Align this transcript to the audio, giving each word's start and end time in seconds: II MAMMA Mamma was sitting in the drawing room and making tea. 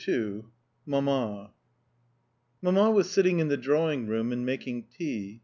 II 0.07 0.45
MAMMA 0.87 1.51
Mamma 2.59 2.89
was 2.89 3.11
sitting 3.11 3.37
in 3.37 3.49
the 3.49 3.55
drawing 3.57 4.07
room 4.07 4.31
and 4.31 4.43
making 4.43 4.87
tea. 4.97 5.39